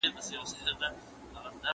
مور 0.03 0.07
له 0.15 0.21
زامنو 0.25 0.49
څخه 0.51 0.71
پټیږي 0.79 1.69